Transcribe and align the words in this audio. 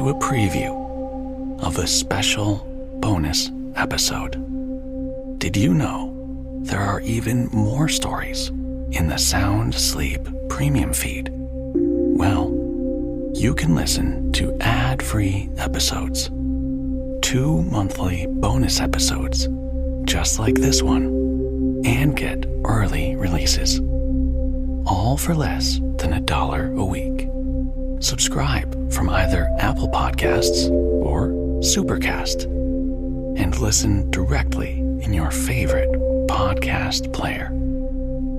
to 0.00 0.08
a 0.08 0.14
preview 0.14 1.62
of 1.62 1.76
a 1.76 1.86
special 1.86 2.66
bonus 3.00 3.50
episode. 3.76 4.32
Did 5.38 5.58
you 5.58 5.74
know 5.74 6.16
there 6.62 6.80
are 6.80 7.02
even 7.02 7.50
more 7.52 7.86
stories 7.86 8.48
in 8.92 9.08
the 9.08 9.18
Sound 9.18 9.74
Sleep 9.74 10.26
Premium 10.48 10.94
feed? 10.94 11.28
Well, 11.34 12.48
you 13.34 13.52
can 13.54 13.74
listen 13.74 14.32
to 14.32 14.56
ad 14.62 15.02
free 15.02 15.50
episodes, 15.58 16.30
two 17.20 17.62
monthly 17.64 18.26
bonus 18.26 18.80
episodes, 18.80 19.48
just 20.04 20.38
like 20.38 20.54
this 20.54 20.82
one, 20.82 21.82
and 21.84 22.16
get 22.16 22.46
early 22.64 23.16
releases. 23.16 23.80
All 24.86 25.18
for 25.18 25.34
less 25.34 25.78
than 25.98 26.14
a 26.14 26.20
dollar 26.20 26.72
a 26.72 26.84
week. 26.86 27.28
Subscribe 28.02 28.79
from 28.90 29.08
either 29.10 29.48
Apple 29.58 29.88
Podcasts 29.88 30.70
or 30.70 31.28
Supercast 31.60 32.44
and 33.38 33.58
listen 33.60 34.10
directly 34.10 34.78
in 35.02 35.12
your 35.12 35.30
favorite 35.30 35.90
podcast 36.26 37.12
player. 37.12 37.50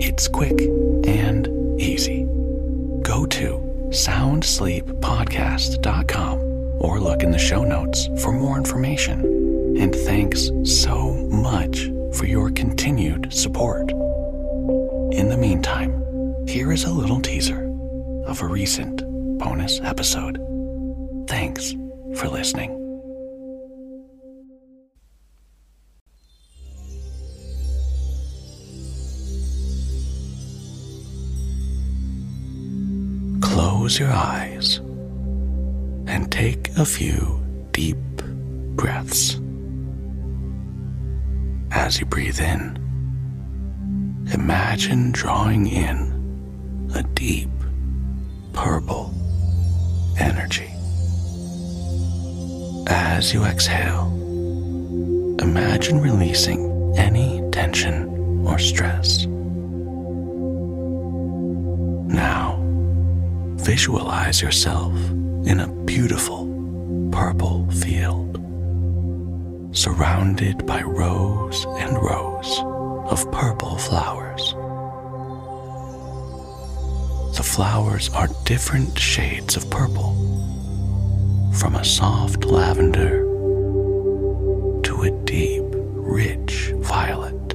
It's 0.00 0.26
quick 0.28 0.60
and 1.06 1.48
easy. 1.80 2.24
Go 3.02 3.24
to 3.26 3.60
soundsleeppodcast.com 3.90 6.38
or 6.80 6.98
look 7.00 7.22
in 7.22 7.30
the 7.30 7.38
show 7.38 7.62
notes 7.64 8.08
for 8.20 8.32
more 8.32 8.56
information. 8.56 9.20
And 9.78 9.94
thanks 9.94 10.50
so 10.64 11.12
much 11.30 11.90
for 12.12 12.26
your 12.26 12.50
continued 12.50 13.32
support. 13.32 13.90
In 13.90 15.28
the 15.28 15.38
meantime, 15.38 16.02
here 16.46 16.72
is 16.72 16.84
a 16.84 16.92
little 16.92 17.20
teaser 17.20 17.70
of 18.26 18.42
a 18.42 18.46
recent 18.46 19.02
bonus 19.38 19.80
episode. 19.80 20.38
Thanks 21.28 21.72
for 22.16 22.28
listening. 22.28 22.80
Close 33.40 33.98
your 33.98 34.10
eyes 34.10 34.78
and 36.06 36.30
take 36.30 36.70
a 36.76 36.84
few 36.84 37.42
deep 37.72 37.96
breaths. 38.76 39.40
As 41.70 41.98
you 42.00 42.06
breathe 42.06 42.40
in, 42.40 42.78
imagine 44.32 45.12
drawing 45.12 45.66
in 45.66 46.90
a 46.94 47.02
deep 47.02 47.50
purple 48.52 49.12
energy. 50.18 50.70
As 52.86 53.32
you 53.32 53.44
exhale, 53.44 54.06
imagine 55.40 56.00
releasing 56.00 56.94
any 56.96 57.42
tension 57.50 58.44
or 58.46 58.58
stress. 58.58 59.26
Now, 62.06 62.58
visualize 63.56 64.40
yourself 64.42 64.94
in 65.46 65.60
a 65.60 65.68
beautiful 65.84 66.46
purple 67.10 67.70
field, 67.70 68.38
surrounded 69.76 70.66
by 70.66 70.82
rows 70.82 71.64
and 71.78 71.96
rows 71.96 72.58
of 73.10 73.30
purple 73.32 73.76
flowers. 73.78 74.54
The 77.34 77.42
flowers 77.42 78.10
are 78.10 78.28
different 78.44 78.96
shades 78.96 79.56
of 79.56 79.68
purple, 79.68 80.14
from 81.52 81.74
a 81.74 81.84
soft 81.84 82.44
lavender 82.44 83.22
to 84.82 85.02
a 85.02 85.10
deep, 85.24 85.64
rich 85.66 86.72
violet. 86.76 87.48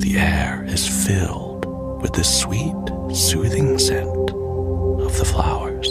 The 0.00 0.16
air 0.16 0.64
is 0.68 1.06
filled 1.06 1.66
with 2.00 2.12
the 2.12 2.22
sweet, 2.22 2.76
soothing 3.12 3.78
scent 3.78 4.30
of 4.30 5.18
the 5.18 5.24
flowers. 5.24 5.88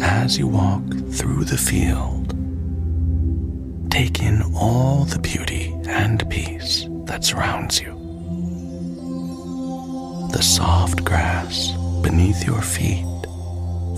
As 0.00 0.38
you 0.38 0.46
walk 0.46 0.84
through 1.10 1.44
the 1.46 1.58
field, 1.58 2.30
take 3.90 4.22
in 4.22 4.42
all 4.54 5.04
the 5.04 5.18
beauty 5.18 5.74
and 5.88 6.28
peace 6.30 6.86
that 7.06 7.24
surrounds 7.24 7.80
you. 7.80 7.95
The 10.36 10.42
soft 10.42 11.02
grass 11.02 11.70
beneath 12.02 12.46
your 12.46 12.60
feet 12.60 13.06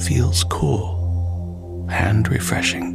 feels 0.01 0.45
cool 0.45 1.89
and 1.91 2.29
refreshing. 2.29 2.93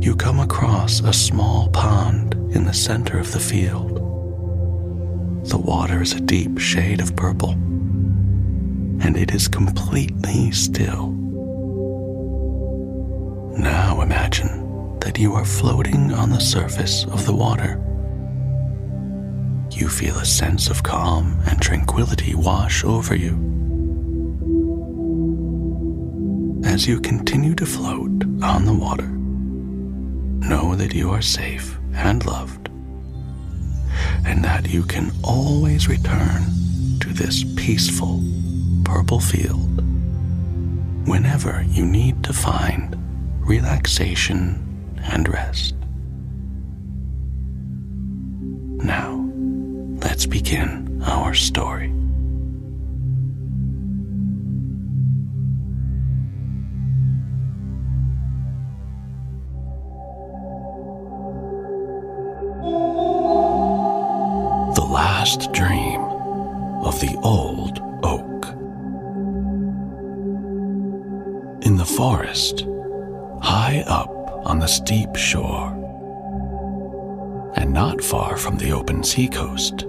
You 0.00 0.16
come 0.16 0.40
across 0.40 1.00
a 1.00 1.12
small 1.12 1.68
pond 1.74 2.32
in 2.56 2.64
the 2.64 2.72
center 2.72 3.18
of 3.18 3.30
the 3.32 3.38
field. 3.38 3.96
The 5.50 5.58
water 5.58 6.00
is 6.00 6.14
a 6.14 6.20
deep 6.20 6.56
shade 6.56 7.02
of 7.02 7.14
purple, 7.14 7.50
and 7.50 9.14
it 9.14 9.34
is 9.34 9.46
completely 9.46 10.52
still. 10.52 11.10
Now 13.58 14.00
imagine 14.00 14.98
that 15.00 15.18
you 15.18 15.34
are 15.34 15.44
floating 15.44 16.14
on 16.14 16.30
the 16.30 16.40
surface 16.40 17.04
of 17.04 17.26
the 17.26 17.34
water. 17.34 17.78
You 19.78 19.88
feel 19.88 20.18
a 20.18 20.24
sense 20.24 20.68
of 20.70 20.82
calm 20.82 21.38
and 21.46 21.62
tranquility 21.62 22.34
wash 22.34 22.82
over 22.82 23.14
you. 23.14 23.34
As 26.64 26.88
you 26.88 27.00
continue 27.00 27.54
to 27.54 27.64
float 27.64 28.24
on 28.42 28.64
the 28.64 28.74
water, 28.74 29.06
know 29.06 30.74
that 30.74 30.94
you 30.94 31.12
are 31.12 31.22
safe 31.22 31.78
and 31.94 32.26
loved, 32.26 32.68
and 34.26 34.44
that 34.44 34.68
you 34.68 34.82
can 34.82 35.12
always 35.22 35.86
return 35.86 36.42
to 36.98 37.12
this 37.12 37.44
peaceful 37.54 38.20
purple 38.84 39.20
field 39.20 39.80
whenever 41.06 41.64
you 41.68 41.86
need 41.86 42.24
to 42.24 42.32
find 42.32 42.96
relaxation 43.46 44.58
and 45.04 45.28
rest. 45.28 45.76
Now, 48.84 49.17
let's 50.00 50.26
begin 50.26 51.02
our 51.04 51.34
story. 51.34 51.88
The 64.74 64.84
Last 64.84 65.52
Dream 65.52 66.00
of 66.84 67.00
the 67.00 67.18
Old 67.22 67.80
Oak. 68.04 68.46
In 71.66 71.76
the 71.76 71.84
forest, 71.84 72.66
high 73.42 73.84
up 73.86 74.10
on 74.46 74.58
the 74.58 74.66
steep 74.66 75.16
shore, 75.16 75.77
and 77.58 77.72
not 77.72 78.00
far 78.00 78.36
from 78.36 78.56
the 78.56 78.70
open 78.70 79.02
seacoast, 79.02 79.84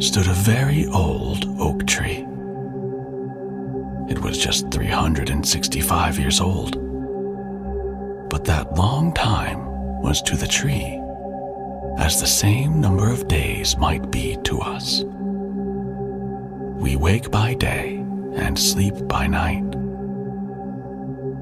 stood 0.00 0.26
a 0.26 0.34
very 0.34 0.86
old 0.88 1.44
oak 1.60 1.86
tree. 1.86 2.26
It 4.10 4.18
was 4.18 4.36
just 4.36 4.72
365 4.72 6.18
years 6.18 6.40
old. 6.40 6.72
But 8.28 8.44
that 8.46 8.74
long 8.76 9.14
time 9.14 9.64
was 10.02 10.20
to 10.22 10.36
the 10.36 10.48
tree 10.48 11.00
as 11.98 12.20
the 12.20 12.26
same 12.26 12.80
number 12.80 13.08
of 13.08 13.28
days 13.28 13.76
might 13.76 14.10
be 14.10 14.36
to 14.42 14.58
us. 14.60 15.04
We 16.82 16.96
wake 16.96 17.30
by 17.30 17.54
day 17.54 17.98
and 18.34 18.58
sleep 18.58 18.94
by 19.06 19.28
night. 19.28 19.76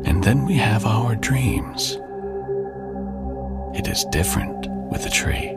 And 0.04 0.22
then 0.22 0.44
we 0.44 0.56
have 0.56 0.84
our 0.84 1.16
dreams. 1.16 1.96
It 3.74 3.88
is 3.88 4.04
different 4.10 4.77
with 4.90 5.02
the 5.02 5.10
tree. 5.10 5.56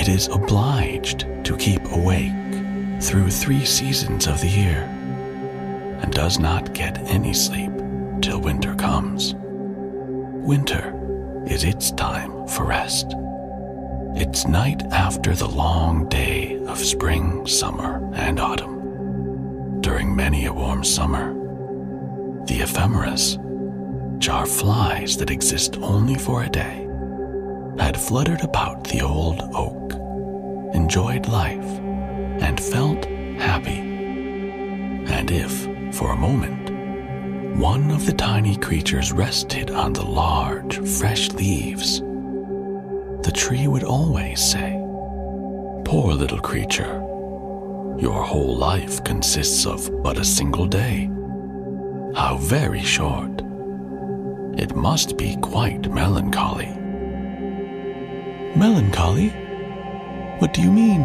It 0.00 0.08
is 0.08 0.28
obliged 0.28 1.26
to 1.44 1.56
keep 1.56 1.90
awake 1.92 2.32
through 3.00 3.30
three 3.30 3.64
seasons 3.64 4.26
of 4.26 4.40
the 4.40 4.48
year 4.48 4.82
and 6.02 6.12
does 6.12 6.38
not 6.38 6.74
get 6.74 6.98
any 7.08 7.32
sleep 7.32 7.72
till 8.20 8.40
winter 8.40 8.74
comes. 8.74 9.34
Winter 9.36 10.92
is 11.46 11.64
its 11.64 11.90
time 11.92 12.46
for 12.46 12.64
rest. 12.64 13.14
It's 14.14 14.46
night 14.46 14.82
after 14.92 15.34
the 15.34 15.48
long 15.48 16.08
day 16.08 16.58
of 16.66 16.78
spring, 16.78 17.46
summer, 17.46 18.00
and 18.14 18.40
autumn. 18.40 19.80
During 19.80 20.14
many 20.16 20.46
a 20.46 20.52
warm 20.52 20.84
summer, 20.84 21.34
the 22.46 22.60
ephemeras, 22.60 23.38
jar 24.18 24.46
flies 24.46 25.16
that 25.18 25.30
exist 25.30 25.76
only 25.78 26.14
for 26.14 26.44
a 26.44 26.48
day, 26.48 26.85
had 27.78 27.98
fluttered 27.98 28.42
about 28.42 28.84
the 28.84 29.00
old 29.00 29.40
oak, 29.54 29.92
enjoyed 30.74 31.28
life, 31.28 31.80
and 32.42 32.60
felt 32.60 33.04
happy. 33.38 33.78
And 35.08 35.30
if, 35.30 35.52
for 35.94 36.12
a 36.12 36.16
moment, 36.16 36.70
one 37.58 37.90
of 37.90 38.06
the 38.06 38.12
tiny 38.12 38.56
creatures 38.56 39.12
rested 39.12 39.70
on 39.70 39.92
the 39.92 40.04
large, 40.04 40.78
fresh 40.98 41.30
leaves, 41.32 42.00
the 42.00 43.32
tree 43.34 43.66
would 43.66 43.84
always 43.84 44.40
say, 44.40 44.72
Poor 45.84 46.12
little 46.12 46.40
creature, 46.40 47.02
your 47.98 48.22
whole 48.22 48.56
life 48.56 49.02
consists 49.04 49.64
of 49.66 49.90
but 50.02 50.18
a 50.18 50.24
single 50.24 50.66
day. 50.66 51.10
How 52.14 52.38
very 52.40 52.82
short. 52.82 53.40
It 54.58 54.74
must 54.74 55.16
be 55.16 55.36
quite 55.36 55.90
melancholy. 55.92 56.85
Melancholy? 58.56 59.28
What 60.38 60.54
do 60.54 60.62
you 60.62 60.72
mean? 60.72 61.02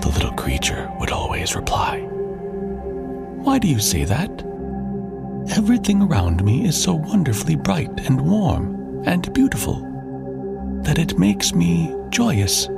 The 0.00 0.08
little 0.08 0.32
creature 0.32 0.90
would 0.98 1.10
always 1.10 1.54
reply. 1.54 2.00
Why 2.00 3.58
do 3.58 3.68
you 3.68 3.78
say 3.78 4.04
that? 4.04 4.30
Everything 5.50 6.00
around 6.00 6.42
me 6.42 6.66
is 6.66 6.82
so 6.82 6.94
wonderfully 6.94 7.56
bright 7.56 7.90
and 8.06 8.22
warm 8.22 9.02
and 9.04 9.34
beautiful 9.34 9.82
that 10.82 10.98
it 10.98 11.18
makes 11.18 11.54
me 11.54 11.94
joyous. 12.08 12.68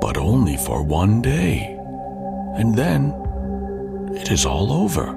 But 0.00 0.16
only 0.16 0.58
for 0.58 0.84
one 0.84 1.20
day, 1.20 1.76
and 2.54 2.72
then 2.72 3.12
it 4.14 4.30
is 4.30 4.46
all 4.46 4.72
over. 4.72 5.08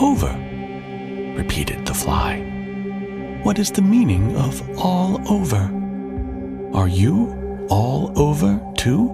Over, 0.00 0.32
repeated 1.36 1.86
the 1.86 1.94
fly. 1.94 2.51
What 3.42 3.58
is 3.58 3.72
the 3.72 3.82
meaning 3.82 4.36
of 4.36 4.78
all 4.78 5.20
over? 5.28 5.68
Are 6.72 6.86
you 6.86 7.66
all 7.68 8.12
over 8.16 8.60
too? 8.76 9.06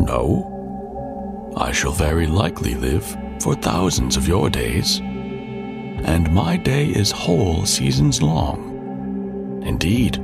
No. 0.00 1.54
I 1.56 1.70
shall 1.70 1.92
very 1.92 2.26
likely 2.26 2.74
live 2.74 3.16
for 3.40 3.54
thousands 3.54 4.16
of 4.16 4.26
your 4.26 4.50
days, 4.50 4.98
and 4.98 6.32
my 6.32 6.56
day 6.56 6.86
is 6.86 7.12
whole 7.12 7.64
seasons 7.64 8.20
long. 8.20 9.62
Indeed, 9.64 10.16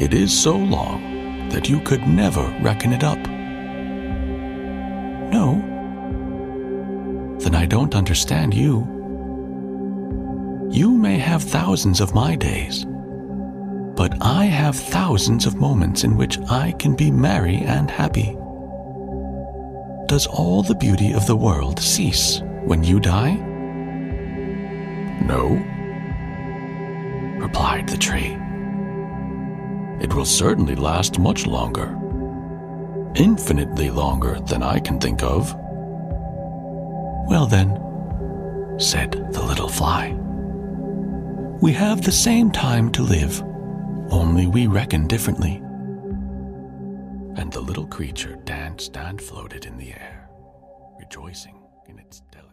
it 0.00 0.14
is 0.14 0.32
so 0.32 0.56
long 0.56 1.50
that 1.50 1.68
you 1.68 1.80
could 1.80 2.06
never 2.06 2.48
reckon 2.62 2.94
it 2.94 3.04
up. 3.04 3.18
No. 5.30 5.62
Then 7.40 7.54
I 7.54 7.66
don't 7.66 7.94
understand 7.94 8.54
you. 8.54 8.95
You 10.70 10.90
may 10.90 11.18
have 11.18 11.42
thousands 11.42 12.00
of 12.00 12.14
my 12.14 12.34
days, 12.34 12.84
but 13.94 14.16
I 14.20 14.44
have 14.44 14.76
thousands 14.76 15.46
of 15.46 15.56
moments 15.56 16.04
in 16.04 16.16
which 16.16 16.38
I 16.50 16.72
can 16.72 16.94
be 16.94 17.10
merry 17.10 17.58
and 17.58 17.90
happy. 17.90 18.36
Does 20.06 20.26
all 20.26 20.62
the 20.62 20.74
beauty 20.74 21.12
of 21.12 21.26
the 21.26 21.36
world 21.36 21.80
cease 21.80 22.42
when 22.64 22.84
you 22.84 23.00
die? 23.00 23.34
No, 25.24 25.48
replied 27.40 27.88
the 27.88 27.96
tree. 27.96 28.36
It 30.00 30.12
will 30.14 30.26
certainly 30.26 30.74
last 30.74 31.18
much 31.18 31.46
longer, 31.46 31.96
infinitely 33.14 33.90
longer 33.90 34.40
than 34.40 34.62
I 34.62 34.78
can 34.80 34.98
think 34.98 35.22
of. 35.22 35.54
Well, 37.28 37.46
then, 37.46 37.80
said 38.78 39.12
the 39.32 39.42
little 39.42 39.68
fly, 39.68 40.16
we 41.60 41.72
have 41.72 42.02
the 42.02 42.12
same 42.12 42.50
time 42.50 42.90
to 42.92 43.02
live, 43.02 43.42
only 44.10 44.46
we 44.46 44.66
reckon 44.66 45.06
differently. 45.06 45.56
And 47.36 47.52
the 47.52 47.60
little 47.60 47.86
creature 47.86 48.36
danced 48.44 48.96
and 48.96 49.20
floated 49.20 49.64
in 49.64 49.76
the 49.78 49.92
air, 49.92 50.28
rejoicing 50.98 51.62
in 51.88 51.98
its 51.98 52.20
delicate. 52.30 52.45